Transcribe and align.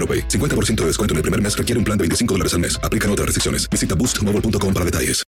AroPay. 0.00 0.28
50% 0.28 0.76
de 0.76 0.86
descuento 0.86 1.12
en 1.12 1.18
el 1.18 1.22
primer 1.22 1.40
mes 1.40 1.56
requiere 1.56 1.78
un 1.78 1.84
plan 1.84 1.98
de 1.98 2.02
25 2.04 2.34
dólares 2.34 2.54
al 2.54 2.60
mes. 2.60 2.80
Aplican 2.82 3.10
otras 3.10 3.26
restricciones. 3.26 3.68
Visita 3.68 3.94
boostmobile.com 3.94 4.72
para 4.72 4.86
detalles. 4.86 5.22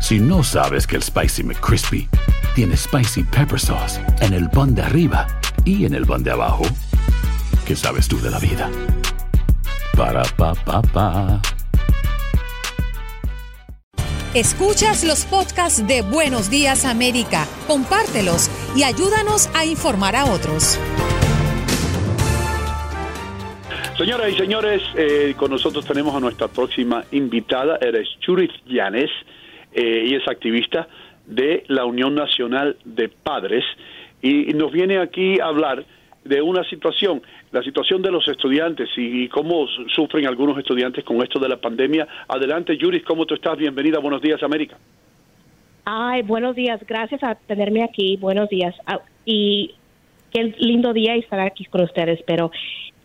Si 0.00 0.18
no 0.18 0.42
sabes 0.42 0.86
que 0.86 0.96
el 0.96 1.02
Spicy 1.02 1.42
McCrispy 1.42 2.08
tiene 2.54 2.76
Spicy 2.76 3.22
Pepper 3.22 3.60
Sauce 3.60 4.00
en 4.20 4.32
el 4.32 4.48
pan 4.50 4.74
de 4.74 4.82
arriba 4.82 5.26
y 5.64 5.84
en 5.84 5.94
el 5.94 6.06
pan 6.06 6.22
de 6.22 6.30
abajo, 6.30 6.64
¿qué 7.66 7.76
sabes 7.76 8.08
tú 8.08 8.20
de 8.20 8.30
la 8.30 8.38
vida? 8.38 8.70
Para, 9.96 10.22
pa, 10.36 10.54
pa, 10.54 10.80
pa. 10.82 11.42
Escuchas 14.32 15.04
los 15.04 15.24
podcasts 15.26 15.86
de 15.86 16.02
Buenos 16.02 16.50
Días 16.50 16.84
América, 16.84 17.46
compártelos 17.66 18.48
y 18.74 18.84
ayúdanos 18.84 19.50
a 19.54 19.64
informar 19.64 20.16
a 20.16 20.24
otros. 20.24 20.78
Señoras 24.00 24.30
y 24.30 24.34
señores, 24.34 24.82
eh, 24.96 25.34
con 25.36 25.50
nosotros 25.50 25.84
tenemos 25.84 26.14
a 26.14 26.20
nuestra 26.20 26.48
próxima 26.48 27.04
invitada, 27.12 27.78
eres 27.82 28.08
Judith 28.24 28.50
Llanes, 28.64 29.10
eh, 29.74 30.06
y 30.08 30.14
es 30.14 30.26
activista 30.26 30.88
de 31.26 31.64
la 31.68 31.84
Unión 31.84 32.14
Nacional 32.14 32.78
de 32.86 33.10
Padres, 33.10 33.62
y, 34.22 34.54
nos 34.54 34.72
viene 34.72 34.96
aquí 34.96 35.38
a 35.38 35.48
hablar 35.48 35.84
de 36.24 36.40
una 36.40 36.64
situación, 36.64 37.20
la 37.52 37.62
situación 37.62 38.00
de 38.00 38.10
los 38.10 38.26
estudiantes 38.26 38.88
y, 38.96 39.28
cómo 39.28 39.66
su- 39.66 39.86
sufren 39.90 40.26
algunos 40.26 40.56
estudiantes 40.56 41.04
con 41.04 41.22
esto 41.22 41.38
de 41.38 41.50
la 41.50 41.58
pandemia. 41.58 42.08
Adelante, 42.26 42.78
Judith, 42.80 43.04
¿cómo 43.04 43.26
tú 43.26 43.34
estás? 43.34 43.58
Bienvenida, 43.58 43.98
buenos 43.98 44.22
días, 44.22 44.42
América. 44.42 44.78
Ay, 45.84 46.22
buenos 46.22 46.56
días. 46.56 46.80
Gracias 46.88 47.22
a 47.22 47.34
tenerme 47.34 47.84
aquí. 47.84 48.16
Buenos 48.16 48.48
días. 48.48 48.74
Ah, 48.86 49.00
y 49.26 49.74
qué 50.32 50.54
lindo 50.56 50.94
día 50.94 51.16
estar 51.16 51.40
aquí 51.40 51.66
con 51.66 51.82
ustedes. 51.82 52.20
Pero 52.26 52.50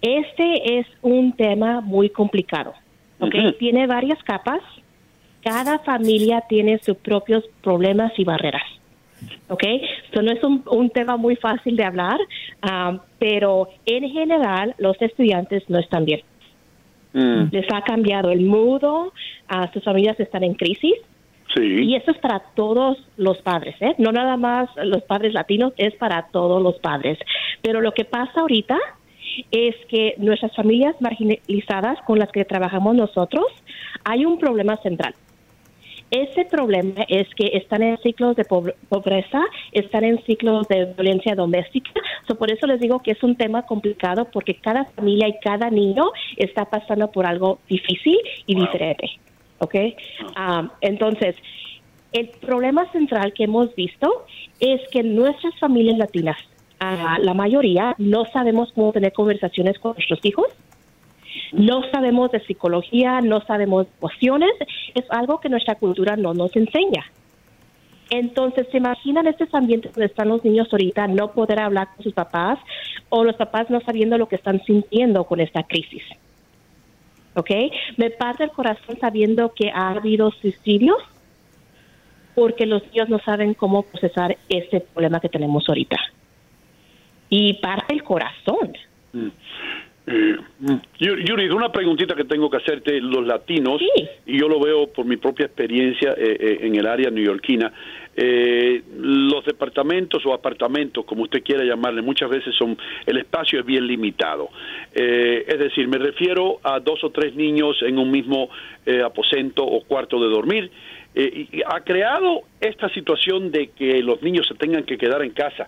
este 0.05 0.79
es 0.79 0.87
un 1.01 1.33
tema 1.33 1.81
muy 1.81 2.09
complicado. 2.09 2.73
¿ok? 3.19 3.33
Tiene 3.59 3.87
varias 3.87 4.21
capas. 4.23 4.61
Cada 5.43 5.79
familia 5.79 6.43
tiene 6.47 6.79
sus 6.79 6.97
propios 6.97 7.43
problemas 7.61 8.11
y 8.17 8.23
barreras. 8.23 8.63
¿Ok? 9.47 9.63
Esto 10.05 10.21
no 10.21 10.31
es 10.31 10.43
un, 10.43 10.63
un 10.69 10.89
tema 10.89 11.17
muy 11.17 11.35
fácil 11.35 11.75
de 11.75 11.83
hablar, 11.83 12.19
ah, 12.61 12.99
pero 13.19 13.69
en 13.85 14.09
general 14.09 14.75
los 14.77 14.99
estudiantes 15.01 15.63
no 15.69 15.79
están 15.79 16.05
bien. 16.05 16.21
Les 17.51 17.65
ha 17.71 17.81
cambiado 17.81 18.29
el 18.29 18.41
mudo, 18.41 19.13
ah, 19.47 19.71
sus 19.73 19.81
familias 19.85 20.19
están 20.19 20.43
en 20.43 20.53
crisis. 20.53 20.95
Y 21.57 21.95
eso 21.95 22.11
es 22.11 22.17
para 22.17 22.41
todos 22.53 22.97
los 23.15 23.37
padres, 23.37 23.75
¿eh? 23.79 23.95
No 23.97 24.11
nada 24.11 24.35
más 24.35 24.69
los 24.83 25.03
padres 25.03 25.33
latinos, 25.33 25.71
es 25.77 25.95
para 25.95 26.23
todos 26.33 26.61
los 26.61 26.75
padres. 26.79 27.17
Pero 27.61 27.79
lo 27.79 27.93
que 27.93 28.03
pasa 28.03 28.41
ahorita 28.41 28.77
es 29.51 29.75
que 29.89 30.15
nuestras 30.17 30.55
familias 30.55 30.95
marginalizadas 30.99 31.99
con 32.05 32.19
las 32.19 32.31
que 32.31 32.45
trabajamos 32.45 32.95
nosotros, 32.95 33.45
hay 34.03 34.25
un 34.25 34.37
problema 34.39 34.77
central. 34.77 35.15
Ese 36.11 36.45
problema 36.45 37.01
es 37.07 37.27
que 37.35 37.57
están 37.57 37.81
en 37.81 37.97
ciclos 37.97 38.35
de 38.35 38.45
pobre- 38.45 38.75
pobreza, 38.89 39.41
están 39.71 40.03
en 40.03 40.23
ciclos 40.23 40.67
de 40.67 40.85
violencia 40.93 41.33
doméstica. 41.35 41.91
So, 42.27 42.35
por 42.37 42.51
eso 42.51 42.67
les 42.67 42.79
digo 42.79 42.99
que 42.99 43.11
es 43.11 43.23
un 43.23 43.35
tema 43.35 43.63
complicado 43.63 44.25
porque 44.31 44.53
cada 44.55 44.85
familia 44.85 45.27
y 45.27 45.39
cada 45.41 45.69
niño 45.69 46.05
está 46.37 46.65
pasando 46.65 47.11
por 47.11 47.25
algo 47.25 47.59
difícil 47.67 48.17
y 48.45 48.55
diferente. 48.55 49.09
¿Ok? 49.59 49.75
Ah, 50.35 50.69
entonces, 50.81 51.35
el 52.13 52.29
problema 52.29 52.89
central 52.91 53.33
que 53.33 53.45
hemos 53.45 53.73
visto 53.75 54.25
es 54.59 54.81
que 54.91 55.01
nuestras 55.01 55.57
familias 55.59 55.97
latinas, 55.97 56.37
ah, 56.79 57.17
la 57.21 57.33
mayoría, 57.33 57.95
no 57.97 58.25
sabemos 58.25 58.71
cómo 58.73 58.91
tener 58.91 59.13
conversaciones 59.13 59.79
con 59.79 59.93
nuestros 59.93 60.19
hijos. 60.23 60.47
No 61.51 61.81
sabemos 61.91 62.31
de 62.31 62.39
psicología, 62.41 63.21
no 63.21 63.41
sabemos 63.41 63.85
de 63.85 63.91
emociones. 63.99 64.51
Es 64.93 65.05
algo 65.09 65.39
que 65.39 65.49
nuestra 65.49 65.75
cultura 65.75 66.15
no 66.15 66.33
nos 66.33 66.55
enseña. 66.55 67.05
Entonces, 68.09 68.67
¿se 68.71 68.77
imaginan 68.77 69.27
estos 69.27 69.53
ambientes 69.53 69.93
donde 69.93 70.07
están 70.07 70.29
los 70.29 70.43
niños 70.43 70.67
ahorita, 70.71 71.07
no 71.07 71.31
poder 71.31 71.59
hablar 71.59 71.87
con 71.95 72.03
sus 72.03 72.13
papás 72.13 72.59
o 73.09 73.23
los 73.23 73.35
papás 73.35 73.69
no 73.69 73.81
sabiendo 73.81 74.17
lo 74.17 74.27
que 74.27 74.35
están 74.35 74.63
sintiendo 74.65 75.23
con 75.23 75.39
esta 75.39 75.63
crisis? 75.63 76.03
¿Ok? 77.35 77.49
Me 77.97 78.11
parte 78.11 78.43
el 78.43 78.51
corazón 78.51 78.97
sabiendo 78.99 79.53
que 79.53 79.69
ha 79.71 79.89
habido 79.89 80.31
suicidios 80.31 80.97
porque 82.35 82.65
los 82.65 82.83
niños 82.87 83.09
no 83.09 83.19
saben 83.19 83.53
cómo 83.53 83.83
procesar 83.83 84.37
este 84.49 84.81
problema 84.81 85.19
que 85.19 85.29
tenemos 85.29 85.67
ahorita. 85.67 85.97
Y 87.29 87.53
parte 87.55 87.93
el 87.93 88.03
corazón. 88.03 88.73
Eh, 90.07 90.35
Yu- 90.99 91.17
Yuri, 91.25 91.49
una 91.49 91.71
preguntita 91.71 92.15
que 92.15 92.25
tengo 92.25 92.49
que 92.49 92.57
hacerte. 92.57 93.01
Los 93.01 93.25
latinos, 93.25 93.81
y 94.25 94.37
yo 94.37 94.47
lo 94.47 94.59
veo 94.59 94.87
por 94.87 95.05
mi 95.05 95.17
propia 95.17 95.47
experiencia 95.47 96.11
eh, 96.11 96.37
eh, 96.39 96.57
en 96.61 96.75
el 96.75 96.85
área 96.85 97.09
neoyorquina, 97.09 97.73
eh, 98.15 98.83
los 98.99 99.43
departamentos 99.45 100.23
o 100.25 100.33
apartamentos, 100.33 101.03
como 101.05 101.23
usted 101.23 101.43
quiera 101.43 101.63
llamarle, 101.65 102.01
muchas 102.03 102.29
veces 102.29 102.53
son 102.55 102.77
el 103.05 103.17
espacio 103.17 103.59
es 103.59 103.65
bien 103.65 103.87
limitado. 103.87 104.49
Eh, 104.93 105.43
es 105.47 105.59
decir, 105.59 105.87
me 105.87 105.97
refiero 105.97 106.59
a 106.63 106.79
dos 106.79 107.03
o 107.03 107.09
tres 107.09 107.35
niños 107.35 107.81
en 107.81 107.97
un 107.97 108.11
mismo 108.11 108.49
eh, 108.85 109.01
aposento 109.01 109.65
o 109.65 109.83
cuarto 109.85 110.19
de 110.21 110.29
dormir. 110.29 110.69
Eh, 111.15 111.47
y- 111.51 111.61
ha 111.65 111.79
creado 111.81 112.41
esta 112.59 112.89
situación 112.89 113.49
de 113.51 113.69
que 113.69 114.01
los 114.03 114.21
niños 114.21 114.45
se 114.47 114.55
tengan 114.55 114.83
que 114.83 114.97
quedar 114.97 115.21
en 115.23 115.31
casa. 115.31 115.67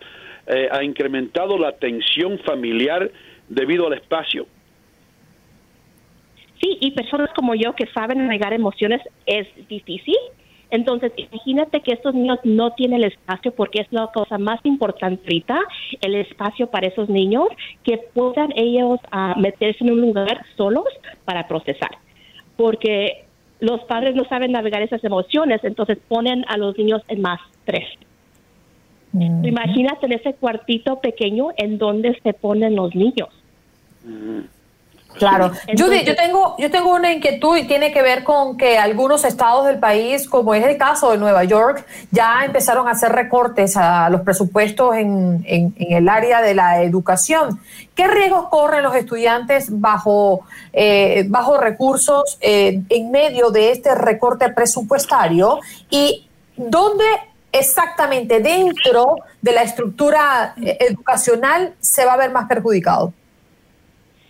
eh, 0.50 0.70
ha 0.72 0.82
incrementado 0.82 1.58
la 1.58 1.74
tensión 1.74 2.40
familiar 2.40 3.12
debido 3.50 3.86
al 3.88 3.94
espacio. 3.96 4.48
Sí, 6.62 6.78
y 6.80 6.92
personas 6.92 7.30
como 7.36 7.54
yo 7.54 7.74
que 7.74 7.86
saben 7.88 8.26
negar 8.30 8.54
emociones 8.54 9.02
es 9.26 9.46
difícil. 9.68 10.16
Entonces, 10.70 11.12
imagínate 11.18 11.82
que 11.82 11.92
estos 11.92 12.14
niños 12.14 12.40
no 12.46 12.72
tienen 12.72 13.04
el 13.04 13.12
espacio 13.12 13.54
porque 13.54 13.82
es 13.82 13.88
la 13.92 14.08
cosa 14.08 14.38
más 14.38 14.60
importante 14.64 15.22
ahorita, 15.24 15.60
el 16.00 16.16
espacio 16.16 16.68
para 16.68 16.88
esos 16.88 17.10
niños, 17.10 17.48
que 17.84 17.98
puedan 18.14 18.54
ellos 18.56 19.00
ah, 19.12 19.36
meterse 19.38 19.84
en 19.84 19.92
un 19.92 20.02
lugar 20.02 20.46
solos 20.56 20.86
para 21.26 21.46
procesar. 21.48 21.92
Porque 22.56 23.27
los 23.60 23.84
padres 23.86 24.16
no 24.16 24.24
saben 24.26 24.52
navegar 24.52 24.82
esas 24.82 25.04
emociones, 25.04 25.64
entonces 25.64 25.98
ponen 26.08 26.46
a 26.48 26.58
los 26.58 26.78
niños 26.78 27.02
en 27.08 27.22
más 27.22 27.40
estrés. 27.52 27.88
Imagínate 29.14 30.06
en 30.06 30.12
ese 30.14 30.34
cuartito 30.34 31.00
pequeño 31.00 31.50
en 31.58 31.78
donde 31.78 32.20
se 32.22 32.34
ponen 32.34 32.76
los 32.76 32.94
niños. 32.94 33.30
Claro. 35.18 35.52
Judy, 35.78 36.04
yo 36.04 36.16
tengo, 36.16 36.56
yo 36.58 36.70
tengo 36.70 36.94
una 36.94 37.12
inquietud 37.12 37.58
y 37.58 37.66
tiene 37.66 37.92
que 37.92 38.02
ver 38.02 38.24
con 38.24 38.58
que 38.58 38.78
algunos 38.78 39.24
estados 39.24 39.66
del 39.66 39.80
país, 39.80 40.28
como 40.28 40.54
es 40.54 40.66
el 40.66 40.78
caso 40.78 41.12
de 41.12 41.18
Nueva 41.18 41.44
York, 41.44 41.86
ya 42.12 42.46
empezaron 42.46 42.88
a 42.88 42.92
hacer 42.92 43.12
recortes 43.12 43.78
a 43.78 44.10
los 44.10 44.22
presupuestos 44.22 44.96
en, 44.96 45.44
en, 45.46 45.76
el 45.78 46.10
área 46.10 46.42
de 46.42 46.54
la 46.54 46.82
educación. 46.84 47.60
¿Qué 47.96 48.08
riesgos 48.08 48.50
corren 48.50 48.84
los 48.84 48.96
estudiantes 48.96 49.68
bajo, 49.70 50.42
eh, 50.74 51.26
bajo 51.28 51.58
recursos 51.58 52.38
eh, 52.42 52.82
en 52.90 53.12
medio 53.12 53.50
de 53.50 53.72
este 53.72 53.96
recorte 53.96 54.50
presupuestario? 54.50 55.60
¿Y 55.90 56.28
dónde 56.56 57.06
exactamente 57.52 58.40
dentro 58.40 59.16
de 59.42 59.52
la 59.52 59.64
estructura 59.64 60.54
eh, 60.62 60.78
educacional 60.82 61.74
se 61.80 62.06
va 62.06 62.14
a 62.14 62.18
ver 62.18 62.32
más 62.32 62.48
perjudicado? 62.48 63.14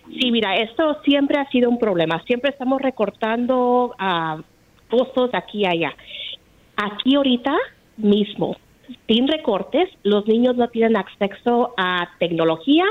Sí, 0.09 0.31
mira, 0.31 0.56
esto 0.56 1.01
siempre 1.04 1.38
ha 1.38 1.50
sido 1.50 1.69
un 1.69 1.80
problema. 1.80 2.21
Siempre 2.25 2.51
estamos 2.51 2.81
recortando 2.81 3.95
uh, 4.00 4.42
costos 4.89 5.30
aquí 5.33 5.59
y 5.62 5.65
allá. 5.65 5.94
Aquí 6.75 7.15
ahorita 7.15 7.56
mismo, 7.98 8.56
sin 9.07 9.27
recortes, 9.27 9.89
los 10.04 10.27
niños 10.27 10.56
no 10.56 10.69
tienen 10.69 10.95
acceso 10.95 11.74
a 11.77 12.09
tecnología, 12.19 12.86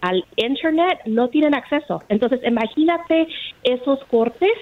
al 0.00 0.24
Internet, 0.36 1.00
no 1.06 1.28
tienen 1.28 1.54
acceso. 1.54 2.02
Entonces, 2.08 2.40
imagínate 2.44 3.28
esos 3.62 3.98
cortes 4.04 4.52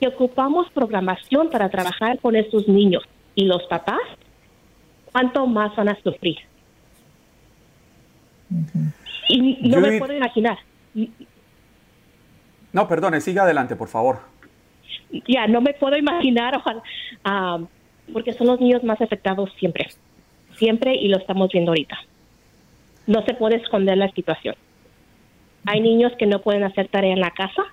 que 0.00 0.08
ocupamos 0.08 0.70
programación 0.70 1.50
para 1.50 1.68
trabajar 1.70 2.18
con 2.20 2.36
estos 2.36 2.68
niños 2.68 3.02
y 3.34 3.46
los 3.46 3.62
papás, 3.64 4.00
¿cuánto 5.10 5.46
más 5.46 5.74
van 5.74 5.88
a 5.88 5.98
sufrir? 6.02 6.38
Y 9.28 9.68
no 9.68 9.80
me 9.80 9.98
puedo 9.98 10.12
imaginar. 10.12 10.58
No, 12.72 12.88
perdone, 12.88 13.20
siga 13.20 13.42
adelante, 13.42 13.76
por 13.76 13.88
favor. 13.88 14.20
Ya, 15.26 15.46
no 15.46 15.60
me 15.60 15.72
puedo 15.74 15.96
imaginar, 15.96 16.60
porque 18.12 18.32
son 18.32 18.48
los 18.48 18.60
niños 18.60 18.82
más 18.84 19.00
afectados 19.00 19.50
siempre, 19.58 19.88
siempre 20.56 20.94
y 20.94 21.08
lo 21.08 21.18
estamos 21.18 21.50
viendo 21.52 21.70
ahorita. 21.70 21.98
No 23.06 23.24
se 23.24 23.34
puede 23.34 23.56
esconder 23.56 23.96
la 23.96 24.10
situación. 24.10 24.56
Hay 25.64 25.80
niños 25.80 26.12
que 26.18 26.26
no 26.26 26.40
pueden 26.42 26.64
hacer 26.64 26.88
tarea 26.88 27.12
en 27.12 27.20
la 27.20 27.30
casa 27.30 27.64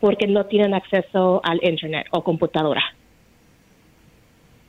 porque 0.00 0.26
no 0.26 0.46
tienen 0.46 0.74
acceso 0.74 1.40
al 1.44 1.60
Internet 1.62 2.06
o 2.10 2.24
computadora. 2.24 2.82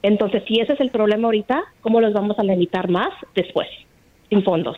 Entonces, 0.01 0.43
si 0.47 0.59
ese 0.59 0.73
es 0.73 0.79
el 0.79 0.91
problema 0.91 1.27
ahorita, 1.27 1.63
¿cómo 1.81 2.01
los 2.01 2.13
vamos 2.13 2.37
a 2.37 2.43
limitar 2.43 2.89
más 2.89 3.09
después, 3.35 3.67
sin 4.29 4.43
fondos? 4.43 4.77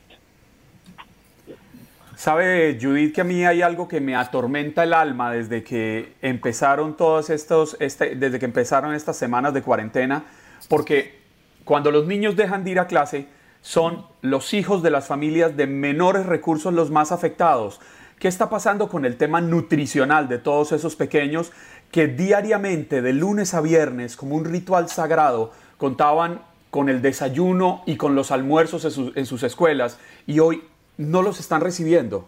Sabe, 2.16 2.78
Judith, 2.82 3.14
que 3.14 3.22
a 3.22 3.24
mí 3.26 3.46
hay 3.46 3.62
algo 3.62 3.90
que 3.90 4.00
me 4.00 4.16
atormenta 4.16 4.84
el 4.84 4.94
alma 4.94 5.32
desde 5.32 5.66
que 5.66 6.14
empezaron 6.22 6.96
todos 6.96 7.30
estos, 7.30 7.76
este, 7.82 8.16
desde 8.16 8.40
que 8.40 8.46
empezaron 8.46 8.94
estas 8.94 9.18
semanas 9.18 9.54
de 9.54 9.62
cuarentena, 9.62 10.24
porque 10.70 11.20
cuando 11.66 11.92
los 11.92 12.08
niños 12.08 12.38
dejan 12.38 12.64
de 12.64 12.72
ir 12.72 12.80
a 12.80 12.88
clase, 12.88 13.28
son 13.62 14.06
los 14.22 14.54
hijos 14.54 14.82
de 14.82 14.92
las 14.92 15.08
familias 15.08 15.58
de 15.58 15.68
menores 15.68 16.26
recursos 16.26 16.74
los 16.74 16.90
más 16.90 17.12
afectados. 17.12 17.82
¿Qué 18.18 18.30
está 18.30 18.50
pasando 18.50 18.88
con 18.88 19.04
el 19.04 19.18
tema 19.18 19.42
nutricional 19.42 20.30
de 20.30 20.38
todos 20.38 20.72
esos 20.72 20.96
pequeños 20.96 21.52
que 21.92 22.08
diariamente, 22.08 23.02
de 23.02 23.12
lunes 23.12 23.54
a 23.54 23.60
viernes, 23.60 24.16
como 24.16 24.36
un 24.36 24.46
ritual 24.46 24.88
sagrado, 24.88 25.52
contaban 25.78 26.42
con 26.70 26.88
el 26.88 27.02
desayuno 27.02 27.84
y 27.86 27.98
con 27.98 28.16
los 28.16 28.32
almuerzos 28.32 28.86
en, 28.86 29.12
en 29.16 29.26
sus 29.26 29.44
escuelas 29.44 30.00
y 30.28 30.40
hoy 30.40 30.64
no 30.98 31.22
los 31.22 31.40
están 31.40 31.62
recibiendo. 31.62 32.28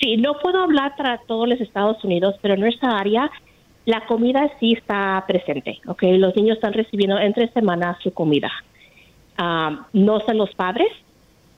Sí, 0.00 0.16
no 0.16 0.34
puedo 0.38 0.62
hablar 0.62 0.94
para 0.96 1.18
todos 1.18 1.48
los 1.48 1.60
Estados 1.60 2.02
Unidos, 2.04 2.34
pero 2.42 2.54
en 2.54 2.60
nuestra 2.60 2.98
área 2.98 3.30
la 3.86 4.04
comida 4.06 4.50
sí 4.60 4.72
está 4.72 5.24
presente, 5.26 5.80
¿ok? 5.86 6.02
Los 6.18 6.36
niños 6.36 6.56
están 6.56 6.72
recibiendo 6.72 7.18
entre 7.18 7.48
semanas 7.52 7.96
su 8.02 8.12
comida. 8.12 8.50
Ah, 9.38 9.86
no 9.92 10.20
son 10.20 10.38
los 10.38 10.52
padres, 10.54 10.88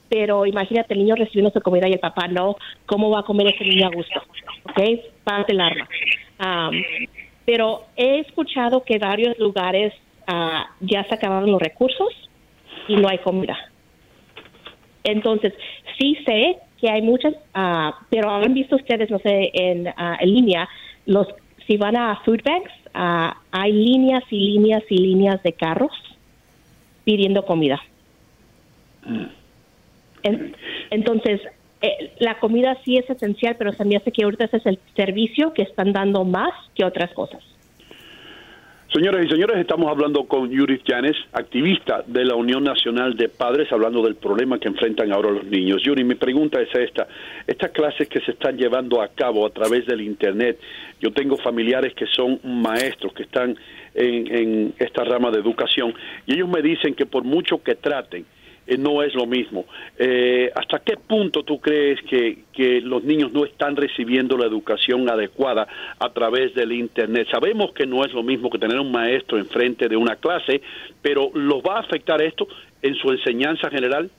pero 0.09 0.47
imagínate 0.47 0.95
el 0.95 1.00
niño 1.00 1.17
recibiendo 1.17 1.50
su 1.50 1.61
comida 1.61 1.89
y 1.89 1.95
el 1.95 2.00
papá 2.00 2.29
no, 2.29 2.56
¿cómo 2.87 3.11
va 3.11 3.21
a 3.21 3.25
comer 3.25 3.49
ese 3.49 3.65
niño 3.65 3.87
a 3.87 3.95
gusto? 3.95 4.21
¿Ok? 4.65 4.81
Parte 5.25 5.53
el 5.53 5.61
arma. 5.61 5.89
Ah, 6.39 6.71
pero 7.45 7.87
he 7.97 8.21
escuchado 8.21 8.85
que 8.85 8.99
varios 8.99 9.39
lugares 9.39 9.95
ah, 10.27 10.67
ya 10.81 11.05
se 11.05 11.15
acabaron 11.15 11.50
los 11.50 11.61
recursos 11.61 12.09
y 12.89 12.97
no 12.97 13.09
hay 13.09 13.19
comida. 13.19 13.56
Entonces, 15.05 15.53
sí 15.99 16.17
sé 16.27 16.59
que 16.81 16.91
hay 16.91 17.03
muchas, 17.03 17.35
uh, 17.55 17.93
pero 18.11 18.31
han 18.31 18.55
visto 18.55 18.77
ustedes, 18.77 19.11
no 19.11 19.19
sé, 19.19 19.50
en, 19.53 19.89
uh, 19.89 20.17
en 20.21 20.35
línea, 20.35 20.69
los 21.06 21.27
si 21.67 21.77
van 21.77 21.97
a 21.97 22.17
food 22.25 22.41
banks, 22.43 22.73
uh, 22.95 23.35
hay 23.50 23.73
líneas 23.73 24.25
y 24.31 24.39
líneas 24.39 24.83
y 24.89 24.99
líneas 24.99 25.43
de 25.43 25.53
carros 25.53 25.93
pidiendo 27.05 27.45
comida. 27.45 27.81
entonces, 30.91 31.41
eh, 31.81 32.12
la 32.19 32.39
comida 32.41 32.77
sí 32.85 32.97
es 32.97 33.09
esencial, 33.09 33.56
pero 33.56 33.73
también 33.73 34.00
hace 34.00 34.12
que 34.12 34.25
ahorita 34.25 34.45
ese 34.45 34.56
es 34.56 34.67
el 34.67 34.79
servicio 34.97 35.53
que 35.55 35.62
están 35.62 35.93
dando 35.93 36.25
más 36.25 36.53
que 36.75 36.85
otras 36.85 37.12
cosas. 37.12 37.43
Señoras 38.90 39.26
y 39.26 39.29
señores, 39.29 39.58
estamos 39.58 39.90
hablando 39.90 40.25
con 40.25 40.49
Judith 40.49 40.81
Llanes, 40.87 41.14
activista 41.35 42.02
de 42.06 42.25
la 42.25 42.37
Unión 42.37 42.64
Nacional 42.64 43.14
de 43.19 43.29
Padres, 43.29 43.70
hablando 43.70 44.00
del 44.02 44.14
problema 44.14 44.58
que 44.58 44.69
enfrentan 44.69 45.12
ahora 45.12 45.31
los 45.31 45.44
niños. 45.44 45.82
Yuri, 45.82 46.05
mi 46.05 46.14
pregunta 46.14 46.58
es 46.58 46.75
esta. 46.75 47.06
Estas 47.46 47.70
clases 47.73 48.08
que 48.08 48.20
se 48.20 48.31
están 48.31 48.56
llevando 48.56 49.02
a 49.02 49.08
cabo 49.08 49.44
a 49.46 49.50
través 49.50 49.85
del 49.85 50.00
Internet, 50.00 50.58
yo 51.02 51.12
tengo 51.12 51.37
familiares 51.37 51.93
que 51.93 52.06
son 52.06 52.40
maestros, 52.43 53.12
que 53.12 53.25
están 53.25 53.58
en, 53.94 54.35
en 54.35 54.75
esta 54.79 55.05
rama 55.05 55.31
de 55.31 55.40
educación, 55.40 55.93
y 56.26 56.37
ellos 56.37 56.49
me 56.49 56.62
dicen 56.62 56.94
que 56.94 57.05
por 57.05 57.25
mucho 57.25 57.62
que 57.62 57.75
traten, 57.75 58.25
eh, 58.69 58.76
no 58.76 59.03
es 59.03 59.15
lo 59.15 59.26
mismo. 59.26 59.65
Eh, 59.99 60.50
¿Hasta 60.55 60.81
qué 60.81 60.97
punto 60.97 61.43
tú 61.43 61.59
crees 61.59 62.00
que, 62.03 62.44
que, 62.53 62.82
los 62.82 63.03
niños 63.03 63.32
no 63.32 63.47
están 63.47 63.75
recibiendo 63.76 64.37
la 64.37 64.44
educación 64.44 65.09
adecuada 65.09 65.67
a 65.99 66.12
través 66.12 66.55
del 66.55 66.73
Internet? 66.73 67.29
Sabemos 67.31 67.73
que 67.73 67.87
no 67.87 68.05
es 68.05 68.12
lo 68.12 68.23
mismo 68.23 68.50
que 68.50 68.59
tener 68.59 68.79
un 68.79 68.93
maestro 68.93 69.38
enfrente 69.38 69.88
de 69.88 69.97
una 69.97 70.17
clase, 70.17 70.61
pero 71.00 71.31
¿los 71.32 71.62
va 71.62 71.76
a 71.76 71.81
afectar 71.81 72.20
esto 72.20 72.47
en 72.82 72.94
su 72.97 73.11
enseñanza 73.11 73.70
general? 73.70 74.11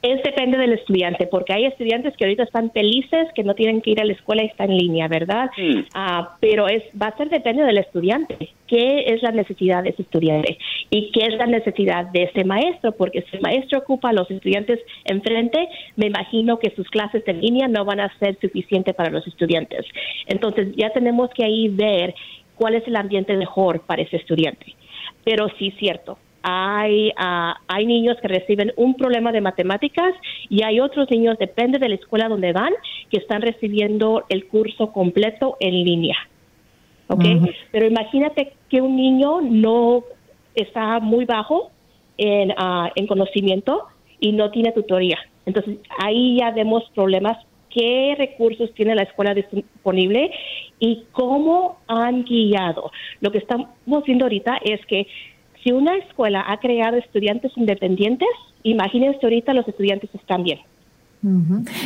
Es 0.00 0.22
depende 0.22 0.58
del 0.58 0.74
estudiante, 0.74 1.26
porque 1.26 1.52
hay 1.52 1.64
estudiantes 1.64 2.16
que 2.16 2.24
ahorita 2.24 2.44
están 2.44 2.70
felices, 2.70 3.26
que 3.34 3.42
no 3.42 3.54
tienen 3.54 3.80
que 3.80 3.90
ir 3.90 4.00
a 4.00 4.04
la 4.04 4.12
escuela 4.12 4.44
y 4.44 4.46
están 4.46 4.70
en 4.70 4.78
línea, 4.78 5.08
¿verdad? 5.08 5.50
Ah, 5.92 6.36
pero 6.40 6.68
es 6.68 6.84
va 7.00 7.08
a 7.08 7.16
ser 7.16 7.28
depende 7.30 7.64
del 7.64 7.78
estudiante. 7.78 8.50
¿Qué 8.68 9.06
es 9.08 9.22
la 9.22 9.32
necesidad 9.32 9.82
de 9.82 9.90
ese 9.90 10.02
estudiante? 10.02 10.56
¿Y 10.90 11.10
qué 11.10 11.26
es 11.26 11.34
la 11.34 11.46
necesidad 11.46 12.06
de 12.06 12.24
ese 12.24 12.44
maestro? 12.44 12.92
Porque 12.92 13.22
si 13.22 13.36
el 13.38 13.42
maestro 13.42 13.80
ocupa 13.80 14.10
a 14.10 14.12
los 14.12 14.30
estudiantes 14.30 14.78
enfrente, 15.04 15.68
me 15.96 16.06
imagino 16.06 16.60
que 16.60 16.70
sus 16.70 16.88
clases 16.90 17.26
en 17.26 17.40
línea 17.40 17.66
no 17.66 17.84
van 17.84 17.98
a 17.98 18.16
ser 18.18 18.38
suficientes 18.40 18.94
para 18.94 19.10
los 19.10 19.26
estudiantes. 19.26 19.84
Entonces 20.26 20.76
ya 20.76 20.90
tenemos 20.90 21.30
que 21.30 21.44
ahí 21.44 21.68
ver 21.68 22.14
cuál 22.54 22.74
es 22.76 22.86
el 22.86 22.94
ambiente 22.94 23.36
mejor 23.36 23.80
para 23.80 24.02
ese 24.02 24.16
estudiante. 24.16 24.74
Pero 25.24 25.48
sí, 25.58 25.72
cierto, 25.78 26.18
hay, 26.42 27.08
uh, 27.10 27.54
hay 27.66 27.86
niños 27.86 28.16
que 28.20 28.28
reciben 28.28 28.72
un 28.76 28.94
problema 28.94 29.32
de 29.32 29.40
matemáticas 29.40 30.14
y 30.48 30.62
hay 30.62 30.80
otros 30.80 31.10
niños, 31.10 31.38
depende 31.38 31.78
de 31.78 31.88
la 31.88 31.94
escuela 31.96 32.28
donde 32.28 32.52
van, 32.52 32.72
que 33.10 33.18
están 33.18 33.42
recibiendo 33.42 34.24
el 34.28 34.46
curso 34.46 34.92
completo 34.92 35.56
en 35.60 35.72
línea. 35.84 36.16
¿Ok? 37.08 37.24
Pero 37.72 37.86
imagínate 37.86 38.52
que 38.68 38.82
un 38.82 38.96
niño 38.96 39.40
no 39.40 40.04
está 40.54 41.00
muy 41.00 41.24
bajo 41.24 41.70
en, 42.18 42.50
uh, 42.50 42.88
en 42.94 43.06
conocimiento 43.06 43.84
y 44.20 44.32
no 44.32 44.50
tiene 44.50 44.72
tutoría. 44.72 45.18
Entonces 45.46 45.78
ahí 45.98 46.38
ya 46.38 46.50
vemos 46.50 46.84
problemas 46.94 47.38
qué 47.70 48.14
recursos 48.16 48.72
tiene 48.74 48.94
la 48.94 49.02
escuela 49.02 49.34
disponible 49.34 50.30
y 50.78 51.04
cómo 51.12 51.78
han 51.86 52.24
guiado. 52.24 52.90
Lo 53.20 53.30
que 53.30 53.38
estamos 53.38 53.68
viendo 54.04 54.24
ahorita 54.24 54.58
es 54.64 54.84
que 54.86 55.06
si 55.68 55.72
una 55.72 55.96
escuela 55.96 56.42
ha 56.48 56.56
creado 56.60 56.96
estudiantes 56.96 57.52
independientes, 57.56 58.28
imagínense 58.62 59.18
ahorita 59.22 59.52
los 59.52 59.68
estudiantes 59.68 60.08
están 60.14 60.42
bien. 60.42 60.60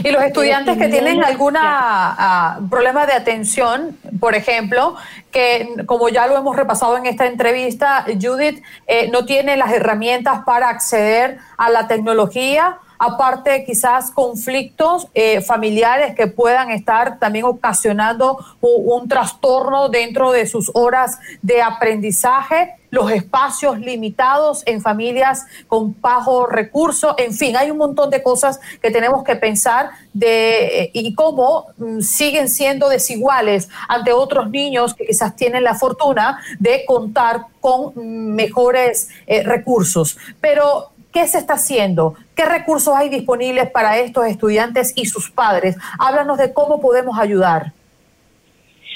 Y 0.04 0.10
los 0.12 0.22
estudiantes 0.22 0.78
que 0.78 0.88
tienen 0.88 1.24
algún 1.24 1.54
ah, 1.58 2.60
problema 2.70 3.06
de 3.06 3.14
atención, 3.14 3.96
por 4.20 4.36
ejemplo, 4.36 4.94
que 5.32 5.68
como 5.86 6.10
ya 6.10 6.28
lo 6.28 6.36
hemos 6.36 6.54
repasado 6.54 6.96
en 6.96 7.06
esta 7.06 7.26
entrevista, 7.26 8.04
Judith 8.20 8.62
eh, 8.86 9.08
no 9.10 9.24
tiene 9.24 9.56
las 9.56 9.72
herramientas 9.72 10.44
para 10.44 10.68
acceder 10.68 11.38
a 11.56 11.68
la 11.70 11.88
tecnología, 11.88 12.76
aparte 13.04 13.64
quizás 13.64 14.12
conflictos 14.12 15.09
eh, 15.12 15.40
familiares 15.40 16.14
que 16.14 16.28
puedan 16.28 16.71
estar 16.71 17.18
también 17.18 17.44
ocasionando 17.47 18.38
un, 18.61 19.09
trastorno 19.09 19.88
dentro 19.88 20.30
de 20.30 20.47
sus 20.47 20.71
horas 20.73 21.18
de 21.42 21.61
aprendizaje, 21.61 22.76
los 22.90 23.11
espacios 23.11 23.80
limitados 23.80 24.62
en 24.66 24.80
familias 24.80 25.47
con 25.66 26.00
bajo 26.00 26.47
recursos, 26.47 27.14
en 27.18 27.35
fin, 27.35 27.56
hay 27.56 27.73
un 27.73 27.78
montón 27.78 28.09
de 28.09 28.23
cosas 28.23 28.61
que 28.80 28.92
tenemos 28.92 29.25
que 29.25 29.35
pensar 29.35 29.90
de 30.12 30.90
y 30.92 31.12
cómo 31.14 31.66
mm, 31.78 32.00
siguen 32.02 32.49
siendo 32.49 32.88
desiguales 32.88 33.68
ante 33.88 34.12
otros 34.12 34.49
niños 34.49 34.94
que 34.94 35.06
quizás 35.06 35.35
tienen 35.35 35.64
la 35.64 35.75
fortuna 35.75 36.40
de 36.61 36.85
contar 36.87 37.47
con 37.61 37.92
mejores 38.37 39.09
eh, 39.26 39.42
recursos. 39.42 40.16
Pero 40.40 40.92
¿Qué 41.12 41.26
se 41.28 41.38
está 41.38 41.54
haciendo? 41.54 42.14
¿Qué 42.35 42.47
recursos 42.47 42.95
hay 42.97 43.11
disponibles 43.11 43.71
para 43.71 43.99
estos 43.99 44.26
estudiantes 44.26 44.95
y 44.97 45.04
sus 45.04 45.31
padres? 45.31 45.76
Háblanos 45.99 46.38
de 46.38 46.52
cómo 46.54 46.81
podemos 46.81 47.19
ayudar. 47.19 47.73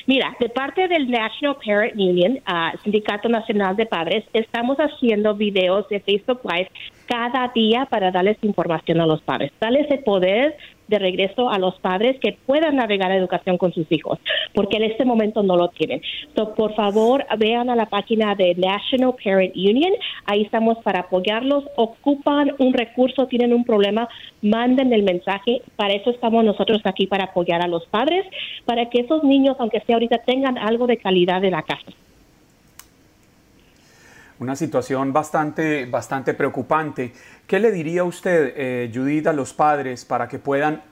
Mira, 0.06 0.34
de 0.38 0.48
parte 0.48 0.86
del 0.86 1.10
National 1.10 1.56
Parent 1.64 1.94
Union, 1.94 2.38
uh, 2.48 2.78
Sindicato 2.84 3.28
Nacional 3.28 3.74
de 3.74 3.86
Padres, 3.86 4.24
estamos 4.32 4.78
haciendo 4.78 5.34
videos 5.34 5.88
de 5.88 6.00
Facebook 6.00 6.40
Live 6.44 6.70
cada 7.06 7.48
día 7.48 7.86
para 7.86 8.12
darles 8.12 8.38
información 8.42 9.00
a 9.00 9.06
los 9.06 9.20
padres, 9.20 9.52
darles 9.60 9.90
el 9.90 9.98
poder 9.98 10.56
de 10.88 10.98
regreso 10.98 11.50
a 11.50 11.58
los 11.58 11.78
padres 11.80 12.18
que 12.20 12.36
puedan 12.46 12.76
navegar 12.76 13.08
la 13.08 13.16
educación 13.16 13.58
con 13.58 13.72
sus 13.72 13.90
hijos, 13.90 14.18
porque 14.54 14.76
en 14.76 14.84
este 14.84 15.04
momento 15.04 15.42
no 15.42 15.56
lo 15.56 15.68
tienen. 15.68 16.00
So, 16.34 16.54
por 16.54 16.74
favor, 16.74 17.24
vean 17.38 17.70
a 17.70 17.76
la 17.76 17.86
página 17.86 18.34
de 18.34 18.54
National 18.54 19.14
Parent 19.22 19.56
Union, 19.56 19.92
ahí 20.24 20.42
estamos 20.42 20.78
para 20.78 21.00
apoyarlos, 21.00 21.64
ocupan 21.76 22.52
un 22.58 22.72
recurso, 22.72 23.26
tienen 23.26 23.52
un 23.52 23.64
problema, 23.64 24.08
manden 24.42 24.92
el 24.92 25.02
mensaje, 25.02 25.62
para 25.76 25.94
eso 25.94 26.10
estamos 26.10 26.44
nosotros 26.44 26.80
aquí 26.84 27.06
para 27.06 27.24
apoyar 27.24 27.62
a 27.62 27.68
los 27.68 27.86
padres, 27.86 28.24
para 28.64 28.88
que 28.90 29.00
esos 29.00 29.24
niños, 29.24 29.56
aunque 29.58 29.80
sea 29.80 29.96
ahorita, 29.96 30.18
tengan 30.18 30.58
algo 30.58 30.86
de 30.86 30.96
calidad 30.96 31.40
de 31.40 31.50
la 31.50 31.62
casa 31.62 31.86
una 34.38 34.56
situación 34.56 35.12
bastante, 35.12 35.86
bastante 35.86 36.34
preocupante. 36.34 37.12
¿Qué 37.46 37.58
le 37.58 37.70
diría 37.72 38.04
usted, 38.04 38.52
eh, 38.56 38.90
Judith, 38.92 39.26
a 39.26 39.32
los 39.32 39.54
padres 39.54 40.04
para 40.04 40.28
que 40.28 40.38
puedan 40.38 40.82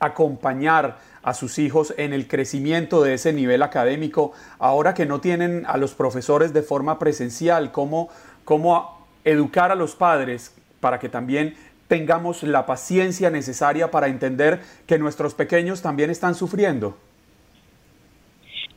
acompañar 0.00 0.98
a 1.22 1.34
sus 1.34 1.58
hijos 1.58 1.94
en 1.96 2.12
el 2.12 2.26
crecimiento 2.26 3.02
de 3.02 3.14
ese 3.14 3.32
nivel 3.32 3.62
académico, 3.62 4.32
ahora 4.58 4.94
que 4.94 5.06
no 5.06 5.20
tienen 5.20 5.64
a 5.66 5.76
los 5.76 5.94
profesores 5.94 6.52
de 6.52 6.62
forma 6.62 6.98
presencial? 6.98 7.72
¿Cómo, 7.72 8.08
cómo 8.44 9.06
educar 9.24 9.70
a 9.70 9.74
los 9.74 9.94
padres 9.94 10.54
para 10.80 10.98
que 10.98 11.08
también 11.08 11.54
tengamos 11.88 12.42
la 12.42 12.66
paciencia 12.66 13.30
necesaria 13.30 13.90
para 13.90 14.08
entender 14.08 14.60
que 14.86 14.98
nuestros 14.98 15.34
pequeños 15.34 15.82
también 15.82 16.10
están 16.10 16.34
sufriendo? 16.34 16.96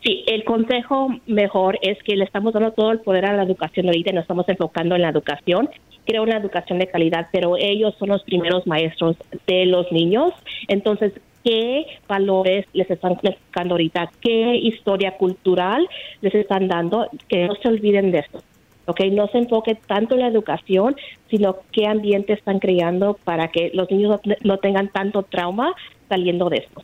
Sí, 0.04 0.26
el 0.28 0.44
consejo 0.44 1.16
mejor 1.28 1.80
es 1.82 1.98
que 2.04 2.18
le 2.18 2.26
estamos 2.26 2.54
dando 2.54 2.74
todo 2.74 2.92
el 2.92 3.00
poder 3.00 3.26
a 3.26 3.38
la 3.38 3.44
educación 3.44 3.86
ahorita 3.86 4.12
nos 4.12 4.24
estamos 4.24 4.48
enfocando 4.50 4.96
en 4.96 5.02
la 5.02 5.10
educación. 5.10 5.70
Creo 6.06 6.24
una 6.24 6.38
educación 6.38 6.80
de 6.80 6.88
calidad, 6.88 7.28
pero 7.32 7.56
ellos 7.58 7.96
son 7.98 8.10
los 8.10 8.22
primeros 8.24 8.68
maestros 8.68 9.16
de 9.48 9.66
los 9.66 9.90
niños. 9.94 10.34
Entonces, 10.68 11.14
¿qué 11.46 11.86
valores 12.06 12.66
les 12.74 12.92
están 12.92 13.14
explicando 13.14 13.76
ahorita? 13.76 14.12
¿Qué 14.20 14.58
historia 14.58 15.16
cultural 15.16 15.88
les 16.20 16.36
están 16.36 16.68
dando? 16.68 17.08
Que 17.30 17.48
no 17.48 17.56
se 17.56 17.70
olviden 17.70 18.12
de 18.12 18.20
esto. 18.20 18.44
¿ok? 18.88 19.00
No 19.12 19.28
se 19.28 19.38
enfoque 19.38 19.76
tanto 19.76 20.16
en 20.16 20.22
la 20.22 20.28
educación, 20.28 20.98
sino 21.30 21.60
qué 21.72 21.88
ambiente 21.88 22.34
están 22.34 22.60
creando 22.60 23.18
para 23.24 23.48
que 23.48 23.72
los 23.74 23.90
niños 23.90 24.20
no 24.44 24.58
tengan 24.58 24.90
tanto 24.90 25.24
trauma 25.24 25.74
saliendo 26.10 26.50
de 26.50 26.58
esto. 26.58 26.84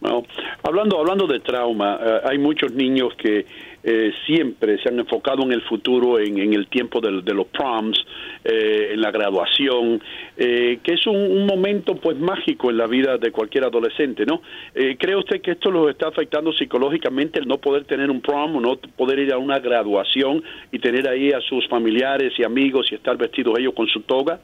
Bueno, 0.00 0.22
hablando, 0.62 1.00
hablando 1.00 1.26
de 1.26 1.40
trauma, 1.40 1.98
eh, 2.00 2.20
hay 2.30 2.38
muchos 2.38 2.72
niños 2.72 3.14
que 3.16 3.44
eh, 3.82 4.12
siempre 4.26 4.80
se 4.80 4.90
han 4.90 4.98
enfocado 5.00 5.42
en 5.42 5.50
el 5.50 5.62
futuro, 5.62 6.20
en, 6.20 6.38
en 6.38 6.54
el 6.54 6.68
tiempo 6.68 7.00
de, 7.00 7.34
los 7.34 7.46
proms, 7.48 7.98
eh, 8.44 8.90
en 8.92 9.00
la 9.00 9.10
graduación, 9.10 10.00
que 10.36 10.80
es 10.84 11.04
un, 11.06 11.46
momento 11.46 11.96
pues 11.96 12.16
mágico 12.16 12.70
en 12.70 12.76
la 12.76 12.86
vida 12.86 13.18
de 13.18 13.32
cualquier 13.32 13.64
adolescente, 13.64 14.24
¿no? 14.24 14.42
¿Cree 14.72 15.16
usted 15.16 15.40
que 15.40 15.52
esto 15.52 15.70
los 15.70 15.90
está 15.90 16.08
afectando 16.08 16.52
psicológicamente, 16.52 17.40
el 17.40 17.48
no 17.48 17.58
poder 17.58 17.84
tener 17.84 18.10
un 18.10 18.20
prom 18.20 18.56
o 18.56 18.60
no 18.60 18.76
poder 18.76 19.18
ir 19.18 19.32
a 19.32 19.38
una 19.38 19.58
graduación 19.58 20.44
y 20.70 20.78
tener 20.78 21.08
ahí 21.08 21.32
a 21.32 21.40
sus 21.40 21.66
familiares 21.68 22.34
y 22.38 22.44
amigos 22.44 22.86
y 22.92 22.94
estar 22.94 23.16
vestidos 23.16 23.58
ellos 23.58 23.74
con 23.74 23.88
su 23.88 24.02
toga? 24.02 24.38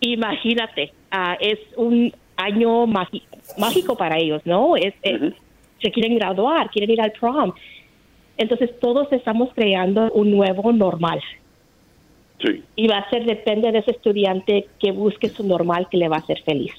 Imagínate, 0.00 0.92
ah, 1.10 1.38
es 1.40 1.58
un 1.76 2.12
año 2.36 2.86
mágico 2.86 3.96
para 3.96 4.18
ellos, 4.18 4.42
¿no? 4.44 4.76
Es, 4.76 4.94
Se 5.80 5.90
quieren 5.90 6.16
graduar, 6.16 6.70
quieren 6.70 6.90
ir 6.90 7.00
al 7.00 7.12
prom. 7.12 7.52
Entonces 8.36 8.70
todos 8.80 9.12
estamos 9.12 9.50
creando 9.54 10.10
un 10.12 10.30
nuevo 10.30 10.72
normal. 10.72 11.20
Sí. 12.42 12.62
Y 12.76 12.88
va 12.88 12.98
a 12.98 13.10
ser, 13.10 13.24
depende 13.24 13.70
de 13.70 13.78
ese 13.78 13.92
estudiante 13.92 14.66
que 14.80 14.92
busque 14.92 15.28
su 15.28 15.46
normal 15.46 15.88
que 15.90 15.96
le 15.96 16.08
va 16.08 16.16
a 16.16 16.20
hacer 16.20 16.42
feliz. 16.42 16.74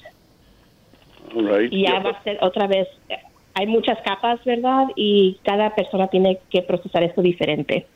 Y 1.70 1.82
ya 1.82 2.00
va 2.00 2.10
a 2.10 2.22
ser 2.22 2.38
otra 2.40 2.66
vez, 2.66 2.88
hay 3.54 3.66
muchas 3.66 3.98
capas, 4.02 4.42
¿verdad? 4.44 4.86
Y 4.96 5.38
cada 5.42 5.74
persona 5.74 6.08
tiene 6.08 6.38
que 6.50 6.62
procesar 6.62 7.02
esto 7.02 7.20
diferente. 7.20 7.86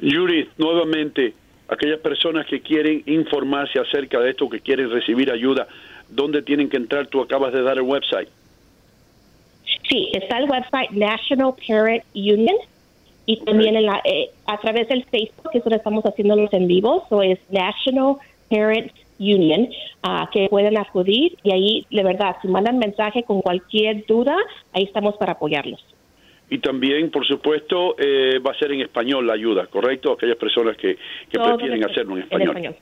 Yuri, 0.00 0.48
nuevamente, 0.56 1.34
aquellas 1.68 2.00
personas 2.00 2.46
que 2.46 2.60
quieren 2.60 3.02
informarse 3.06 3.78
acerca 3.78 4.20
de 4.20 4.30
esto, 4.30 4.48
que 4.48 4.60
quieren 4.60 4.90
recibir 4.90 5.30
ayuda, 5.30 5.68
¿dónde 6.10 6.42
tienen 6.42 6.68
que 6.68 6.76
entrar? 6.76 7.06
Tú 7.06 7.20
acabas 7.20 7.52
de 7.52 7.62
dar 7.62 7.76
el 7.76 7.82
website. 7.84 8.28
Sí, 9.88 10.10
está 10.12 10.38
el 10.38 10.50
website 10.50 10.90
National 10.90 11.54
Parent 11.66 12.04
Union 12.14 12.56
y 13.26 13.36
también 13.44 13.76
eh, 13.76 14.30
a 14.46 14.58
través 14.58 14.88
del 14.88 15.04
Facebook, 15.04 15.50
que 15.52 15.58
es 15.58 15.64
donde 15.64 15.76
estamos 15.76 16.02
haciendo 16.04 16.34
los 16.34 16.52
en 16.52 16.66
vivo, 16.66 17.06
o 17.10 17.22
es 17.22 17.38
National 17.50 18.16
Parent 18.48 18.90
Union, 19.18 19.68
ah, 20.02 20.30
que 20.32 20.48
pueden 20.48 20.78
acudir 20.78 21.36
y 21.42 21.52
ahí, 21.52 21.86
de 21.90 22.02
verdad, 22.02 22.36
si 22.40 22.48
mandan 22.48 22.78
mensaje 22.78 23.24
con 23.24 23.42
cualquier 23.42 24.06
duda, 24.06 24.34
ahí 24.72 24.84
estamos 24.84 25.16
para 25.16 25.32
apoyarlos. 25.32 25.84
Y 26.50 26.58
también, 26.58 27.10
por 27.10 27.26
supuesto, 27.26 27.96
eh, 27.98 28.38
va 28.38 28.52
a 28.52 28.58
ser 28.58 28.72
en 28.72 28.80
español 28.80 29.26
la 29.26 29.34
ayuda, 29.34 29.66
¿correcto? 29.66 30.12
Aquellas 30.12 30.36
personas 30.36 30.76
que, 30.78 30.96
que 31.30 31.38
prefieren 31.38 31.84
hacerlo 31.84 32.16
en 32.16 32.22
español. 32.22 32.56
En 32.56 32.64
español. 32.64 32.76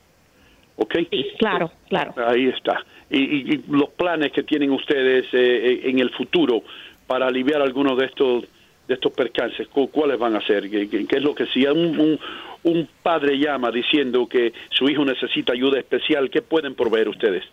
¿Ok? 0.77 0.95
Sí, 1.09 1.25
claro, 1.37 1.71
claro. 1.89 2.13
Ahí 2.25 2.47
está. 2.47 2.83
Y, 3.09 3.57
los 3.69 3.89
planes 3.89 4.31
que 4.31 4.43
tienen 4.43 4.71
ustedes 4.71 5.25
eh, 5.33 5.37
eh, 5.37 5.81
en 5.85 5.99
el 5.99 6.11
futuro 6.11 6.61
para 7.05 7.27
aliviar 7.27 7.61
algunos 7.61 7.97
de 7.97 8.05
estos 8.05 8.45
de 8.87 8.93
estos 8.93 9.11
percances, 9.11 9.67
¿cuáles 9.67 10.17
van 10.17 10.37
a 10.37 10.41
ser? 10.47 10.69
¿Qué, 10.69 11.05
es 11.09 11.21
lo 11.21 11.35
que 11.35 11.45
si 11.47 11.65
un, 11.67 12.17
un, 12.63 12.89
padre 13.03 13.37
llama 13.37 13.69
diciendo 13.69 14.27
que 14.27 14.53
su 14.69 14.87
hijo 14.87 15.03
necesita 15.03 15.51
ayuda 15.51 15.77
especial, 15.77 16.29
qué 16.29 16.41
pueden 16.41 16.73
proveer 16.73 17.09
ustedes? 17.09 17.43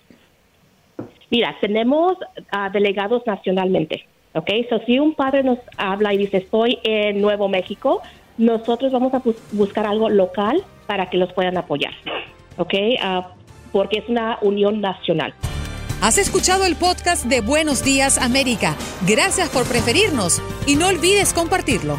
Mira, 1.30 1.56
tenemos 1.60 2.18
delegados 2.72 3.26
nacionalmente, 3.26 4.06
¿ok? 4.32 4.48
So, 4.70 4.78
si 4.86 5.00
un 5.00 5.14
padre 5.14 5.42
nos 5.42 5.58
habla 5.76 6.14
y 6.14 6.18
dice, 6.18 6.36
estoy 6.36 6.78
en 6.84 7.20
Nuevo 7.20 7.48
México, 7.48 8.00
nosotros 8.38 8.92
vamos 8.92 9.12
a 9.14 9.20
buscar 9.50 9.86
algo 9.86 10.08
local 10.10 10.62
para 10.86 11.10
que 11.10 11.18
los 11.18 11.32
puedan 11.32 11.56
apoyar. 11.56 11.94
¿Ok? 12.56 12.74
Ah, 13.00 13.28
porque 13.72 13.98
es 13.98 14.08
una 14.08 14.38
unión 14.42 14.80
nacional. 14.80 15.34
Has 16.00 16.18
escuchado 16.18 16.66
el 16.66 16.76
podcast 16.76 17.24
de 17.24 17.40
Buenos 17.40 17.82
Días 17.82 18.18
América. 18.18 18.76
Gracias 19.06 19.48
por 19.48 19.64
preferirnos 19.66 20.42
y 20.66 20.76
no 20.76 20.88
olvides 20.88 21.32
compartirlo. 21.32 21.98